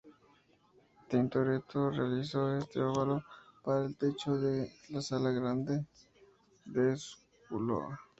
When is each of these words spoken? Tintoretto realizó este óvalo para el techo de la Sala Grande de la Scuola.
Tintoretto 1.07 1.91
realizó 1.91 2.57
este 2.57 2.81
óvalo 2.81 3.21
para 3.63 3.85
el 3.85 3.95
techo 3.95 4.35
de 4.35 4.71
la 4.89 4.99
Sala 4.99 5.29
Grande 5.29 5.85
de 6.65 6.89
la 6.89 6.97
Scuola. 6.97 7.99